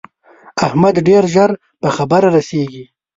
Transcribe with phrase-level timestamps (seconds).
[0.65, 1.51] احمد ډېر ژر
[1.81, 2.85] په خبره رسېږي.